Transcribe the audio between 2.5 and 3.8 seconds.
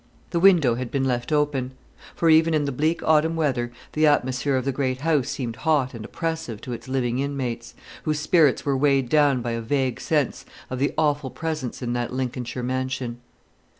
in the bleak autumn weather